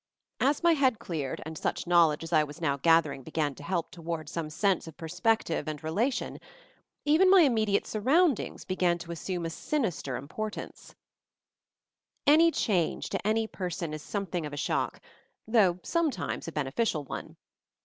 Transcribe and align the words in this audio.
As 0.39 0.63
my 0.63 0.73
head 0.73 0.97
cleared, 0.97 1.43
and 1.45 1.55
such 1.55 1.85
knowledge 1.85 2.23
as 2.23 2.33
I 2.33 2.43
was 2.43 2.59
now 2.59 2.75
gathering 2.75 3.21
began 3.21 3.53
to 3.53 3.61
help 3.61 3.91
to 3.91 4.01
wards 4.01 4.31
some 4.31 4.49
sense 4.49 4.87
of 4.87 4.97
perspective 4.97 5.67
and 5.67 5.83
relation, 5.83 6.39
even 7.05 7.29
my 7.29 7.41
immediate 7.41 7.85
surroundings 7.85 8.65
began 8.65 8.97
to 8.97 9.11
assume 9.11 9.45
a 9.45 9.51
sinister 9.51 10.15
importance. 10.15 10.95
MOVING 12.25 12.25
THE 12.25 12.31
MOUNTAIN 12.31 12.39
29 12.39 12.47
Any 12.47 12.51
change, 12.91 13.09
to 13.09 13.27
any 13.27 13.45
person, 13.45 13.93
is 13.93 14.01
something 14.01 14.43
of 14.47 14.53
a 14.53 14.57
shock, 14.57 15.01
though 15.47 15.77
sometimes 15.83 16.47
a 16.47 16.51
beneficial 16.51 17.03
one. 17.03 17.37